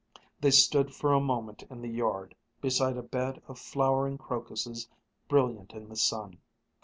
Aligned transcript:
They 0.39 0.49
stood 0.49 0.95
for 0.95 1.13
a 1.13 1.19
moment 1.19 1.61
in 1.69 1.79
the 1.79 1.87
yard, 1.87 2.33
beside 2.59 2.97
a 2.97 3.03
bed 3.03 3.39
of 3.47 3.59
flowering 3.59 4.17
crocuses, 4.17 4.87
brilliant 5.29 5.73
in 5.73 5.89
the 5.89 5.95
sun. 5.95 6.39